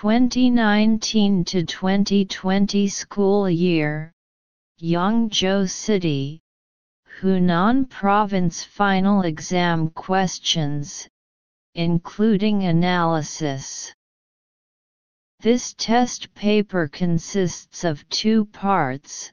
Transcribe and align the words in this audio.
2019 0.00 1.44
to 1.44 1.64
2020 1.64 2.86
school 2.86 3.50
year, 3.50 4.12
Yongzhou 4.80 5.68
City, 5.68 6.40
Hunan 7.18 7.90
Province 7.90 8.62
final 8.62 9.22
exam 9.22 9.90
questions, 9.90 11.08
including 11.74 12.62
analysis. 12.62 13.92
This 15.40 15.74
test 15.74 16.32
paper 16.32 16.86
consists 16.86 17.82
of 17.82 18.08
two 18.08 18.44
parts, 18.44 19.32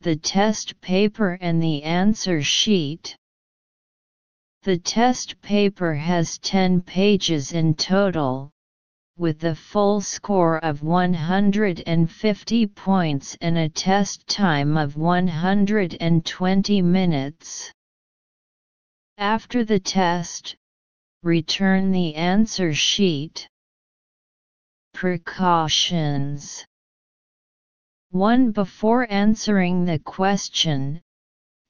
the 0.00 0.16
test 0.16 0.80
paper 0.80 1.36
and 1.42 1.62
the 1.62 1.82
answer 1.82 2.40
sheet. 2.40 3.14
The 4.62 4.78
test 4.78 5.42
paper 5.42 5.92
has 5.92 6.38
10 6.38 6.80
pages 6.80 7.52
in 7.52 7.74
total, 7.74 8.50
with 9.20 9.44
a 9.44 9.54
full 9.54 10.00
score 10.00 10.56
of 10.64 10.82
150 10.82 12.66
points 12.68 13.36
and 13.42 13.58
a 13.58 13.68
test 13.68 14.26
time 14.26 14.78
of 14.78 14.96
120 14.96 16.80
minutes. 16.80 17.70
After 19.18 19.62
the 19.62 19.78
test, 19.78 20.56
return 21.22 21.92
the 21.92 22.14
answer 22.14 22.72
sheet. 22.72 23.46
Precautions 24.94 26.64
1. 28.12 28.52
Before 28.52 29.06
answering 29.12 29.84
the 29.84 29.98
question, 29.98 31.02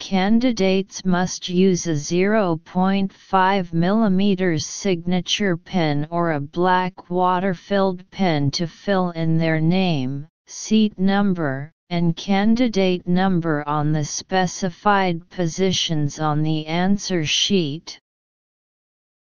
Candidates 0.01 1.05
must 1.05 1.49
use 1.49 1.87
a 1.87 1.93
0.5 1.93 3.13
mm 3.13 4.63
signature 4.63 5.57
pen 5.59 6.09
or 6.11 6.33
a 6.33 6.41
black 6.41 7.11
water-filled 7.11 8.11
pen 8.11 8.51
to 8.51 8.67
fill 8.67 9.11
in 9.11 9.37
their 9.37 9.61
name, 9.61 10.27
seat 10.47 10.99
number, 10.99 11.71
and 11.91 12.17
candidate 12.17 13.07
number 13.07 13.63
on 13.69 13.93
the 13.93 14.05
specified 14.05 15.29
positions 15.29 16.19
on 16.19 16.43
the 16.43 16.67
answer 16.67 17.25
sheet. 17.27 18.01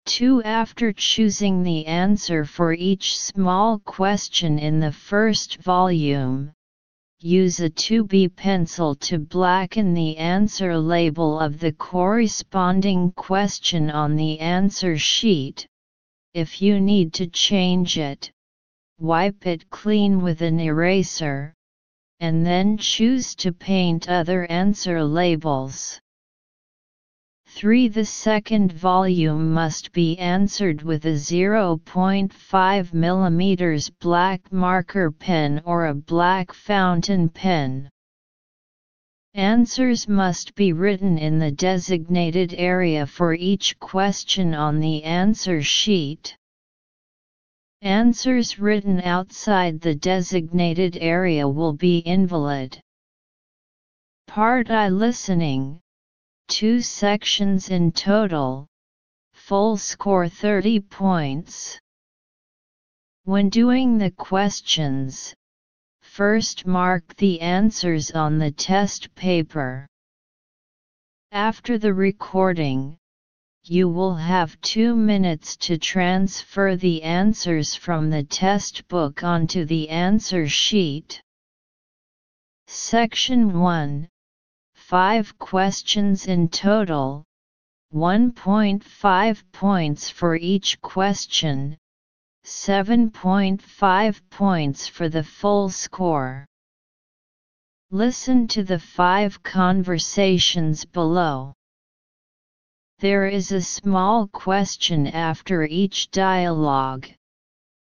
2. 0.06 0.44
After 0.44 0.94
choosing 0.94 1.64
the 1.64 1.88
answer 1.88 2.46
for 2.46 2.72
each 2.72 3.20
small 3.20 3.80
question 3.80 4.60
in 4.60 4.80
the 4.80 4.92
first 4.92 5.58
volume, 5.58 6.54
use 7.24 7.60
a 7.60 7.70
2B 7.70 8.36
pencil 8.36 8.96
to 8.96 9.20
blacken 9.20 9.94
the 9.94 10.18
answer 10.18 10.78
label 10.78 11.40
of 11.40 11.60
the 11.60 11.72
corresponding 11.72 13.12
question 13.12 13.92
on 13.92 14.16
the 14.16 14.40
answer 14.40 14.98
sheet. 14.98 15.68
If 16.34 16.62
you 16.62 16.82
need 16.82 17.14
to 17.14 17.28
change 17.28 17.98
it, 17.98 18.32
wipe 19.00 19.46
it 19.46 19.70
clean 19.70 20.22
with 20.22 20.42
an 20.42 20.60
eraser, 20.60 21.54
and 22.20 22.46
then 22.46 22.78
choose 22.78 23.36
to 23.36 23.52
paint 23.52 24.10
other 24.10 24.46
answer 24.46 25.04
labels. 25.04 26.00
3. 27.54 27.90
The 27.90 28.06
second 28.06 28.72
volume 28.72 29.52
must 29.54 29.92
be 29.92 30.18
answered 30.18 30.84
with 30.84 31.06
a 31.06 31.10
0.5 31.10 32.32
mm 32.32 33.92
black 34.00 34.52
marker 34.54 35.12
pen 35.12 35.62
or 35.66 35.86
a 35.86 35.94
black 35.94 36.54
fountain 36.54 37.28
pen. 37.28 37.90
Answers 39.34 40.08
must 40.08 40.56
be 40.56 40.72
written 40.72 41.18
in 41.18 41.40
the 41.40 41.52
designated 41.52 42.56
area 42.58 43.06
for 43.06 43.34
each 43.34 43.78
question 43.80 44.56
on 44.56 44.80
the 44.80 45.04
answer 45.04 45.62
sheet. 45.62 46.36
Answers 47.82 48.60
written 48.60 49.02
outside 49.02 49.82
the 49.82 49.96
designated 49.96 50.98
area 51.02 51.48
will 51.48 51.74
be 51.74 51.98
invalid. 52.00 52.80
Part 54.26 54.72
I 54.72 54.88
listening 54.88 55.82
two 56.52 56.82
sections 56.82 57.70
in 57.70 57.94
total, 57.94 58.68
full 59.32 59.78
score 59.78 60.28
30 60.28 60.82
points. 60.82 61.80
When 63.24 63.48
doing 63.48 63.98
the 63.98 64.12
questions, 64.12 65.34
first 66.02 66.68
mark 66.68 67.16
the 67.16 67.40
answers 67.40 68.12
on 68.12 68.38
the 68.38 68.52
test 68.52 69.16
paper. 69.16 69.88
After 71.32 71.78
the 71.78 71.94
recording, 71.94 72.98
you 73.64 73.88
will 73.88 74.16
have 74.16 74.60
two 74.60 74.94
minutes 74.94 75.56
to 75.56 75.78
transfer 75.78 76.76
the 76.76 77.02
answers 77.04 77.76
from 77.76 78.10
the 78.10 78.24
test 78.24 78.86
book 78.90 79.24
onto 79.24 79.64
the 79.64 79.88
answer 79.88 80.50
sheet. 80.50 81.22
Section 82.68 83.58
1 83.58 84.10
5 84.92 85.40
questions 85.40 86.28
in 86.28 86.50
total, 86.50 87.24
1.5 87.94 89.44
points 89.54 90.10
for 90.10 90.36
each 90.36 90.82
question, 90.82 91.78
7.5 92.44 94.22
points 94.30 94.90
for 94.90 95.08
the 95.08 95.24
full 95.24 95.70
score. 95.70 96.46
Listen 97.90 98.50
to 98.50 98.64
the 98.64 98.80
five 98.80 99.42
conversations 99.44 100.84
below. 100.84 101.54
There 103.00 103.28
is 103.28 103.54
a 103.54 103.62
small 103.62 104.28
question 104.28 105.08
after 105.08 105.64
each 105.64 106.12
dialogue. 106.12 107.08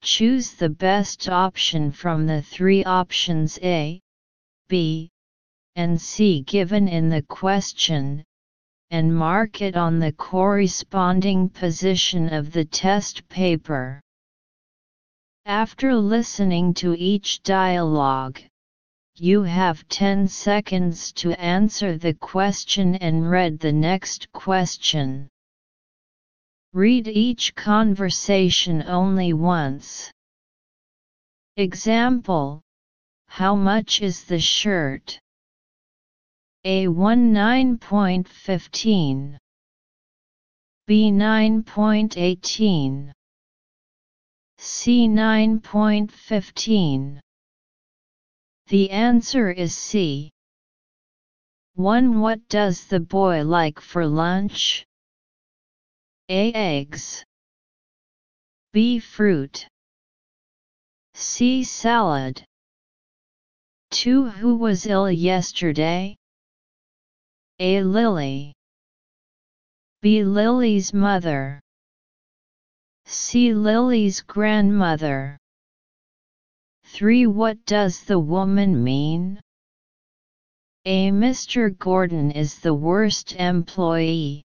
Choose 0.03 0.51
the 0.51 0.69
best 0.69 1.27
option 1.27 1.91
from 1.91 2.27
the 2.27 2.43
three 2.43 2.83
options 2.83 3.57
A, 3.63 3.99
B, 4.67 5.09
and 5.79 6.01
C 6.01 6.41
given 6.41 6.89
in 6.89 7.07
the 7.07 7.21
question, 7.21 8.21
and 8.91 9.15
mark 9.15 9.61
it 9.61 9.77
on 9.77 9.97
the 9.97 10.11
corresponding 10.11 11.47
position 11.47 12.33
of 12.33 12.51
the 12.51 12.65
test 12.65 13.25
paper. 13.29 14.01
After 15.45 15.95
listening 15.95 16.73
to 16.81 16.95
each 16.95 17.41
dialogue, 17.43 18.41
you 19.15 19.43
have 19.43 19.87
10 19.87 20.27
seconds 20.27 21.13
to 21.13 21.31
answer 21.39 21.97
the 21.97 22.13
question 22.13 22.95
and 22.95 23.31
read 23.31 23.57
the 23.57 23.71
next 23.71 24.29
question. 24.33 25.29
Read 26.73 27.07
each 27.07 27.55
conversation 27.55 28.83
only 28.83 29.31
once. 29.31 30.11
Example 31.55 32.61
How 33.29 33.55
much 33.55 34.01
is 34.01 34.25
the 34.25 34.41
shirt? 34.41 35.17
A1 36.65 37.79
9.15 37.79 39.37
B 40.85 41.09
9.18 41.09 43.13
C 44.57 45.07
9.15 45.07 47.19
The 48.67 48.89
answer 48.89 49.51
is 49.51 49.73
C. 49.73 50.31
1. 51.75 52.19
What 52.19 52.45
does 52.49 52.87
the 52.87 52.99
boy 52.99 53.45
like 53.45 53.79
for 53.79 54.05
lunch? 54.05 54.85
A. 56.27 56.51
Eggs 56.51 57.23
B. 58.73 58.99
Fruit 58.99 59.65
C. 61.13 61.63
Salad 61.63 62.43
2. 63.91 64.25
Who 64.25 64.55
was 64.55 64.85
ill 64.85 65.09
yesterday? 65.09 66.18
A. 67.61 67.83
Lily 67.83 68.53
B. 70.01 70.23
Lily's 70.23 70.93
mother 70.93 71.59
C. 73.05 73.53
Lily's 73.53 74.21
grandmother 74.21 75.37
3. 76.85 77.27
What 77.27 77.65
does 77.65 78.05
the 78.05 78.17
woman 78.17 78.81
mean? 78.81 79.41
A. 80.85 81.11
Mr. 81.11 81.77
Gordon 81.77 82.31
is 82.31 82.59
the 82.59 82.73
worst 82.73 83.33
employee. 83.33 84.41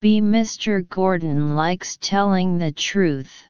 B. 0.00 0.20
Mr. 0.20 0.88
Gordon 0.88 1.54
likes 1.54 1.96
telling 1.98 2.58
the 2.58 2.72
truth. 2.72 3.46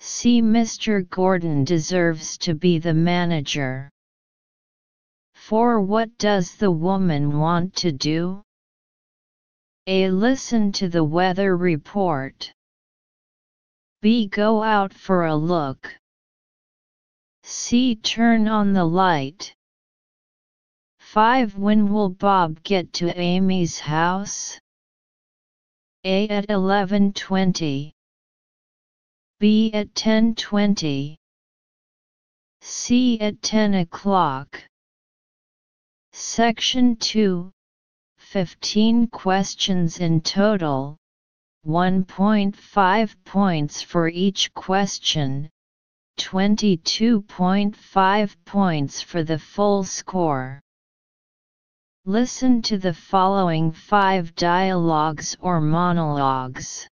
C. 0.00 0.42
Mr. 0.42 1.08
Gordon 1.08 1.64
deserves 1.64 2.36
to 2.38 2.54
be 2.54 2.78
the 2.78 2.92
manager. 2.92 3.88
For 5.48 5.80
what 5.80 6.18
does 6.18 6.56
the 6.56 6.72
woman 6.72 7.38
want 7.38 7.76
to 7.76 7.92
do? 7.92 8.42
A. 9.86 10.10
Listen 10.10 10.72
to 10.72 10.88
the 10.88 11.04
weather 11.04 11.56
report. 11.56 12.52
B. 14.02 14.26
Go 14.26 14.64
out 14.64 14.92
for 14.92 15.26
a 15.26 15.36
look. 15.36 15.96
C. 17.44 17.94
Turn 17.94 18.48
on 18.48 18.72
the 18.72 18.84
light. 18.84 19.54
5. 20.98 21.56
When 21.56 21.92
will 21.92 22.10
Bob 22.10 22.60
get 22.64 22.92
to 22.94 23.16
Amy's 23.16 23.78
house? 23.78 24.58
A. 26.02 26.26
At 26.26 26.48
11.20. 26.48 27.92
B 29.38 29.70
at 29.72 29.94
10.20 29.94 31.14
C 32.62 33.20
at 33.20 33.40
10 33.42 33.74
o'clock 33.74 34.60
Section 36.18 36.96
2 36.96 37.52
15 38.16 39.08
questions 39.08 40.00
in 40.00 40.22
total 40.22 40.96
1.5 41.66 43.16
points 43.26 43.82
for 43.82 44.08
each 44.08 44.54
question 44.54 45.50
22.5 46.18 48.36
points 48.46 49.02
for 49.02 49.24
the 49.24 49.38
full 49.38 49.84
score 49.84 50.62
Listen 52.06 52.62
to 52.62 52.78
the 52.78 52.94
following 52.94 53.70
five 53.70 54.34
dialogues 54.36 55.36
or 55.38 55.60
monologues. 55.60 56.88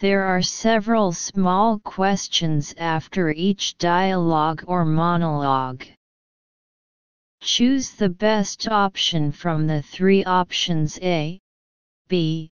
There 0.00 0.24
are 0.24 0.42
several 0.42 1.12
small 1.12 1.78
questions 1.78 2.74
after 2.76 3.30
each 3.30 3.78
dialogue 3.78 4.64
or 4.66 4.84
monologue. 4.84 5.86
Choose 7.42 7.92
the 7.92 8.10
best 8.10 8.68
option 8.68 9.32
from 9.32 9.66
the 9.66 9.80
three 9.80 10.22
options 10.24 10.98
A, 11.00 11.40
B, 12.08 12.50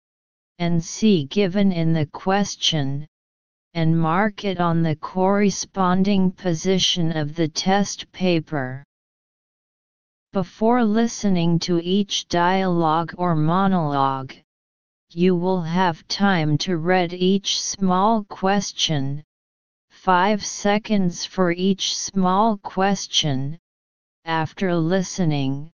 and 0.59 0.83
C 0.83 1.25
given 1.25 1.71
in 1.71 1.93
the 1.93 2.05
question, 2.05 3.07
and 3.73 3.97
mark 3.97 4.43
it 4.43 4.59
on 4.59 4.83
the 4.83 4.97
corresponding 4.97 6.31
position 6.31 7.15
of 7.15 7.33
the 7.33 7.47
test 7.47 8.11
paper. 8.11 8.83
Before 10.33 10.83
listening 10.83 11.59
to 11.59 11.79
each 11.79 12.27
dialogue 12.27 13.13
or 13.17 13.35
monologue, 13.35 14.33
you 15.09 15.35
will 15.35 15.61
have 15.61 16.07
time 16.07 16.57
to 16.57 16.77
read 16.77 17.13
each 17.13 17.61
small 17.61 18.25
question, 18.25 19.23
5 19.91 20.45
seconds 20.45 21.25
for 21.25 21.51
each 21.51 21.95
small 21.95 22.57
question. 22.57 23.59
After 24.25 24.73
listening, 24.75 25.71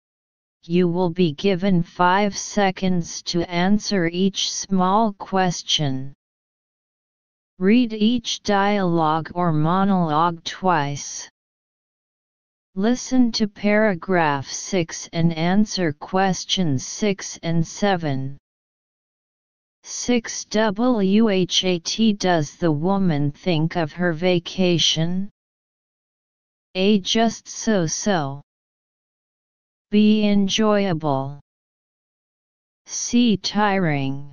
you 0.63 0.89
will 0.89 1.11
be 1.11 1.33
given 1.33 1.83
5 1.83 2.37
seconds 2.37 3.23
to 3.25 3.43
answer 3.43 4.07
each 4.07 4.51
small 4.51 5.13
question. 5.13 6.15
Read 7.59 7.93
each 7.93 8.43
dialogue 8.43 9.31
or 9.35 9.53
monologue 9.53 10.43
twice. 10.45 11.29
Listen 12.75 13.33
to 13.33 13.49
paragraph 13.49 14.49
6 14.49 15.09
and 15.13 15.33
answer 15.33 15.93
questions 15.93 16.87
6 16.87 17.39
and 17.43 17.67
7. 17.67 18.39
6 19.83 20.47
WHAT 20.53 22.19
Does 22.19 22.57
the 22.57 22.73
woman 22.73 23.31
think 23.31 23.77
of 23.77 23.93
her 23.93 24.13
vacation? 24.13 25.31
A. 26.75 26.99
Just 27.01 27.49
so 27.49 27.87
so. 27.87 28.43
B. 29.91 30.27
Enjoyable. 30.27 31.41
C. 32.87 33.37
Tiring. 33.37 34.33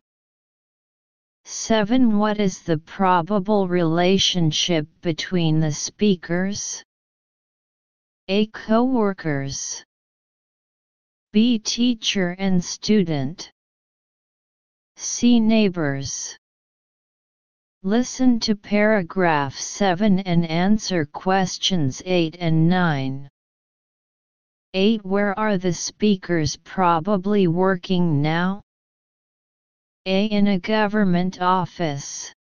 7. 1.46 2.18
What 2.18 2.40
is 2.40 2.62
the 2.64 2.78
probable 2.78 3.68
relationship 3.68 4.88
between 5.02 5.60
the 5.60 5.72
speakers? 5.72 6.84
A. 8.28 8.48
Co-workers 8.48 9.84
B. 11.32 11.60
Teacher 11.60 12.30
and 12.40 12.64
student 12.64 13.52
C. 14.96 15.40
Neighbors 15.42 16.38
Listen 17.88 18.40
to 18.40 18.56
paragraph 18.56 19.54
7 19.54 20.18
and 20.22 20.44
answer 20.50 21.06
questions 21.06 22.02
8 22.04 22.36
and 22.40 22.68
9. 22.68 23.30
8. 24.74 25.06
Where 25.06 25.38
are 25.38 25.60
the 25.60 25.72
speakers 25.72 26.58
probably 26.64 27.46
working 27.48 28.24
now? 28.24 28.64
A. 30.08 30.26
In 30.26 30.48
a 30.48 30.58
government 30.58 31.40
office. 31.40 32.34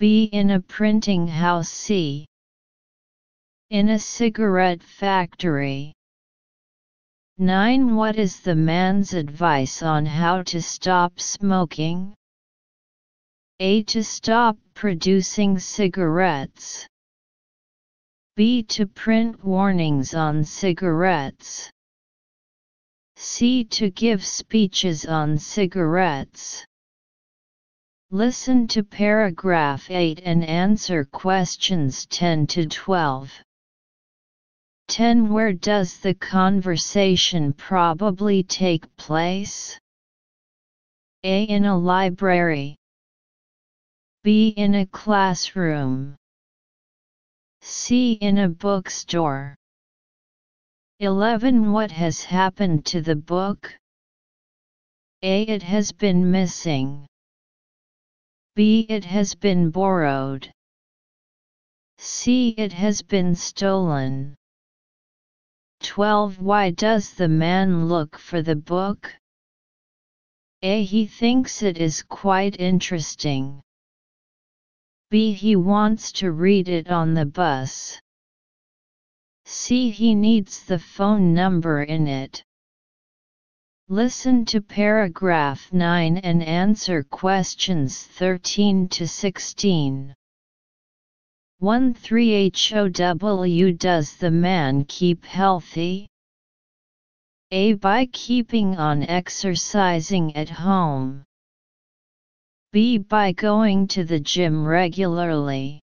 B. 0.00 0.24
In 0.32 0.50
a 0.50 0.60
printing 0.60 1.28
house 1.28 1.68
C. 1.68 2.26
In 3.70 3.88
a 3.90 4.00
cigarette 4.00 4.82
factory. 4.82 5.92
9. 7.38 7.94
What 7.94 8.16
is 8.16 8.40
the 8.40 8.56
man's 8.56 9.14
advice 9.14 9.80
on 9.80 10.06
how 10.06 10.42
to 10.42 10.60
stop 10.60 11.20
smoking? 11.20 12.16
A. 13.60 13.82
To 13.84 14.02
stop 14.02 14.56
producing 14.74 15.58
cigarettes. 15.58 16.86
B. 18.34 18.62
To 18.64 18.86
print 18.86 19.44
warnings 19.44 20.14
on 20.14 20.42
cigarettes. 20.42 21.70
C. 23.16 23.64
To 23.64 23.90
give 23.90 24.24
speeches 24.24 25.04
on 25.04 25.38
cigarettes. 25.38 26.64
Listen 28.10 28.66
to 28.68 28.82
paragraph 28.82 29.90
8 29.90 30.20
and 30.24 30.44
answer 30.44 31.04
questions 31.04 32.06
10 32.06 32.46
to 32.48 32.66
12. 32.66 33.32
10 34.88 35.32
Where 35.32 35.52
does 35.52 35.98
the 35.98 36.14
conversation 36.14 37.52
probably 37.52 38.42
take 38.42 38.94
place? 38.96 39.78
A. 41.24 41.44
In 41.44 41.64
a 41.64 41.78
library. 41.78 42.76
B. 44.24 44.54
In 44.56 44.76
a 44.76 44.86
classroom. 44.86 46.14
C. 47.60 48.12
In 48.12 48.38
a 48.38 48.48
bookstore. 48.48 49.56
11. 51.00 51.72
What 51.72 51.90
has 51.90 52.22
happened 52.22 52.86
to 52.86 53.00
the 53.00 53.16
book? 53.16 53.74
A. 55.22 55.42
It 55.42 55.64
has 55.64 55.90
been 55.90 56.30
missing. 56.30 57.08
B. 58.54 58.86
It 58.88 59.04
has 59.06 59.34
been 59.34 59.70
borrowed. 59.70 60.52
C. 61.98 62.50
It 62.50 62.72
has 62.72 63.02
been 63.02 63.34
stolen. 63.34 64.36
12 65.80 66.40
Why 66.40 66.70
does 66.70 67.12
the 67.14 67.26
man 67.26 67.88
look 67.88 68.16
for 68.16 68.40
the 68.40 68.54
book? 68.54 69.12
A. 70.62 70.84
He 70.84 71.08
thinks 71.08 71.60
it 71.60 71.76
is 71.76 72.04
quite 72.04 72.60
interesting. 72.60 73.60
B. 75.12 75.34
He 75.34 75.56
wants 75.56 76.10
to 76.12 76.32
read 76.32 76.70
it 76.70 76.88
on 76.88 77.12
the 77.12 77.26
bus. 77.26 78.00
C. 79.44 79.90
He 79.90 80.14
needs 80.14 80.64
the 80.64 80.78
phone 80.78 81.34
number 81.34 81.82
in 81.82 82.06
it. 82.06 82.42
Listen 83.90 84.46
to 84.46 84.62
paragraph 84.62 85.70
9 85.70 86.16
and 86.16 86.42
answer 86.42 87.02
questions 87.02 88.04
13 88.04 88.88
to 88.88 89.06
16. 89.06 90.14
1 91.58 91.92
3 91.92 92.50
HOW 92.54 92.88
Does 92.88 94.16
the 94.16 94.30
man 94.30 94.86
keep 94.86 95.26
healthy? 95.26 96.08
A. 97.50 97.74
By 97.74 98.06
keeping 98.06 98.78
on 98.78 99.02
exercising 99.02 100.34
at 100.34 100.48
home. 100.48 101.26
B. 102.72 102.96
By 102.96 103.32
going 103.32 103.86
to 103.88 104.02
the 104.02 104.18
gym 104.18 104.64
regularly. 104.64 105.82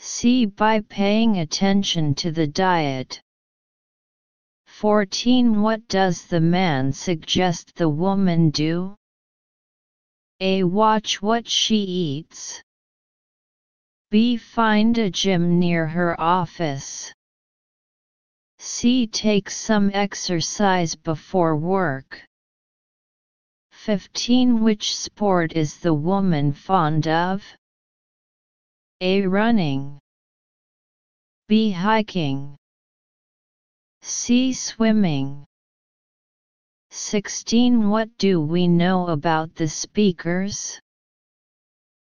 C. 0.00 0.44
By 0.44 0.80
paying 0.80 1.38
attention 1.38 2.16
to 2.16 2.32
the 2.32 2.48
diet. 2.48 3.20
14 4.66 5.62
What 5.62 5.86
does 5.86 6.26
the 6.26 6.40
man 6.40 6.92
suggest 6.92 7.76
the 7.76 7.88
woman 7.88 8.50
do? 8.50 8.96
A. 10.40 10.64
Watch 10.64 11.22
what 11.22 11.46
she 11.46 11.76
eats. 11.76 12.60
B. 14.10 14.36
Find 14.36 14.98
a 14.98 15.10
gym 15.10 15.60
near 15.60 15.86
her 15.86 16.20
office. 16.20 17.12
C. 18.58 19.06
Take 19.06 19.48
some 19.48 19.92
exercise 19.94 20.96
before 20.96 21.56
work. 21.56 22.25
15. 23.86 24.64
Which 24.64 24.96
sport 24.96 25.52
is 25.52 25.76
the 25.78 25.94
woman 25.94 26.52
fond 26.52 27.06
of? 27.06 27.44
A. 29.00 29.24
Running. 29.24 30.00
B. 31.46 31.70
Hiking. 31.70 32.56
C. 34.02 34.52
Swimming. 34.52 35.44
16. 36.90 37.88
What 37.88 38.08
do 38.18 38.40
we 38.40 38.66
know 38.66 39.06
about 39.06 39.54
the 39.54 39.68
speakers? 39.68 40.80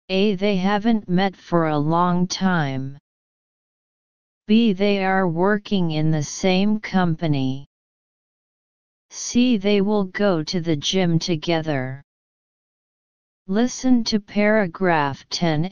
A. 0.09 0.35
They 0.35 0.57
haven't 0.57 1.09
met 1.09 1.37
for 1.37 1.69
a 1.69 1.79
long 1.79 2.27
time. 2.27 2.99
B. 4.49 4.73
They 4.73 5.05
are 5.05 5.29
working 5.29 5.93
in 5.93 6.11
the 6.11 6.25
same 6.25 6.81
company. 6.81 7.70
C. 9.11 9.57
They 9.57 9.81
will 9.81 10.05
go 10.05 10.43
to 10.45 10.61
the 10.61 10.77
gym 10.77 11.19
together. 11.19 12.03
Listen 13.49 14.05
to 14.05 14.21
paragraph 14.21 15.29
10 15.31 15.69